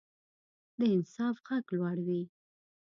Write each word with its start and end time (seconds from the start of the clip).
د 0.77 0.81
انصاف 0.95 1.35
غږ 1.47 1.65
لوړ 1.77 1.97
وي 2.07 2.21